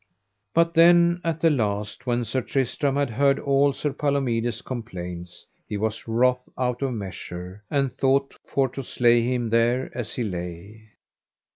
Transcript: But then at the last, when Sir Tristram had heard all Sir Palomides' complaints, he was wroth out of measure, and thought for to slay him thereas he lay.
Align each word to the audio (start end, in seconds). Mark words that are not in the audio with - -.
But 0.55 0.73
then 0.73 1.21
at 1.23 1.41
the 1.41 1.51
last, 1.51 2.07
when 2.07 2.25
Sir 2.25 2.41
Tristram 2.41 2.95
had 2.95 3.11
heard 3.11 3.37
all 3.39 3.71
Sir 3.71 3.93
Palomides' 3.93 4.63
complaints, 4.63 5.45
he 5.69 5.77
was 5.77 6.07
wroth 6.07 6.49
out 6.57 6.81
of 6.81 6.95
measure, 6.95 7.63
and 7.69 7.93
thought 7.93 8.33
for 8.43 8.67
to 8.69 8.81
slay 8.81 9.21
him 9.21 9.51
thereas 9.51 10.15
he 10.15 10.23
lay. 10.23 10.89